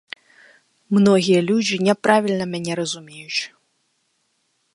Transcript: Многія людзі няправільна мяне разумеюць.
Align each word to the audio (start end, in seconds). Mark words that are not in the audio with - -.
Многія 0.97 1.39
людзі 1.49 1.75
няправільна 1.89 2.45
мяне 2.55 2.73
разумеюць. 2.81 3.41